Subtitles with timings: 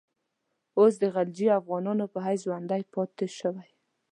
[0.79, 3.69] اوس د غلجي افغانانو په حیث ژوندی پاته شوی.